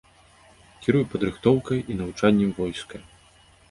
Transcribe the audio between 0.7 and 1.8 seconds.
Кіруе падрыхтоўкай